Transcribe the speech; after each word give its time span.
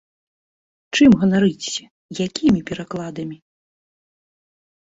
Чым 0.97 1.09
ганарыцеся, 1.19 1.85
якімі 2.25 2.61
перакладамі? 2.71 3.37